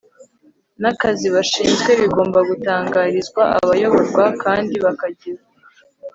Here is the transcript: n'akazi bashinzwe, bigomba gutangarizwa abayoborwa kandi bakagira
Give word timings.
n'akazi 0.81 1.27
bashinzwe, 1.35 1.91
bigomba 2.01 2.39
gutangarizwa 2.49 3.41
abayoborwa 3.59 4.25
kandi 4.43 4.75
bakagira 4.85 5.41